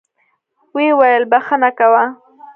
ويې 0.73 0.91
ويل 0.99 1.23
بخښه 1.31 1.69
کوه. 1.77 2.03